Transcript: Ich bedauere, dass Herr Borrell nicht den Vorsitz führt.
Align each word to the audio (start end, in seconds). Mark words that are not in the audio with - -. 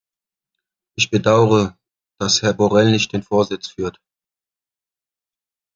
Ich 0.97 1.11
bedauere, 1.11 1.77
dass 2.19 2.41
Herr 2.41 2.55
Borrell 2.55 2.89
nicht 2.89 3.13
den 3.13 3.21
Vorsitz 3.21 3.67
führt. 3.67 4.01